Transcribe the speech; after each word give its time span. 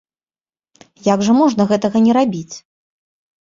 Як 1.13 1.19
жа 1.27 1.35
можна 1.41 1.67
гэтага 1.73 1.97
не 2.07 2.17
рабіць! 2.19 2.55